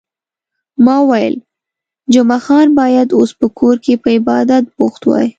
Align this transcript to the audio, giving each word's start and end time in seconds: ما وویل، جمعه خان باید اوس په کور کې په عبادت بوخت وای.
ما 0.85 0.95
وویل، 1.01 1.35
جمعه 2.13 2.39
خان 2.45 2.67
باید 2.79 3.07
اوس 3.17 3.31
په 3.39 3.47
کور 3.59 3.75
کې 3.85 3.93
په 4.03 4.07
عبادت 4.17 4.63
بوخت 4.77 5.01
وای. 5.05 5.27